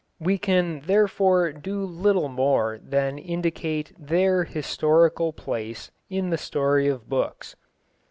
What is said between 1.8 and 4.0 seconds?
little more than indicate